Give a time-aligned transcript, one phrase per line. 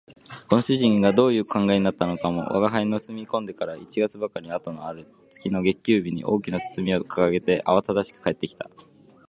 [0.49, 8.67] この主人がどういう考えになったものか吾輩の住み込んでから一月ばかり後のある月の月給日に、大きな包みを提げてあわただしく帰って来た